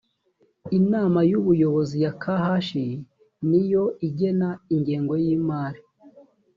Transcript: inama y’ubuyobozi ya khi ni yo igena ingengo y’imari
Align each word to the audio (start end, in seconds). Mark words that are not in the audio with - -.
inama 0.79 1.19
y’ubuyobozi 1.29 1.95
ya 2.05 2.11
khi 2.21 2.87
ni 3.49 3.61
yo 3.71 3.83
igena 4.07 4.49
ingengo 4.75 5.13
y’imari 5.23 5.81